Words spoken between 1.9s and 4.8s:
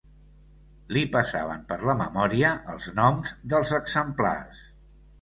la memòria els noms dels exemplars